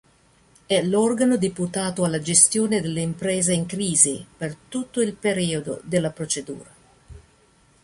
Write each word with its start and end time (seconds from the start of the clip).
È 0.65 0.81
l’organo 0.81 1.37
deputato 1.37 2.03
alla 2.03 2.17
gestione 2.19 2.81
dell’impresa 2.81 3.53
in 3.53 3.67
crisi 3.67 4.25
per 4.35 4.57
tutto 4.67 4.99
il 4.99 5.13
periodo 5.13 5.79
della 5.83 6.09
procedura. 6.09 6.73